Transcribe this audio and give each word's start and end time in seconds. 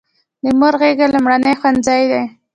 د 0.43 0.45
مور 0.59 0.73
غیږه 0.81 1.05
لومړنی 1.13 1.53
ښوونځی 1.59 2.03
دی. 2.11 2.23